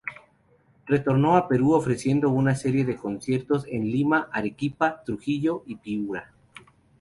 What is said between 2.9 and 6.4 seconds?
conciertos en Lima, Arequipa, Trujillo y Piura.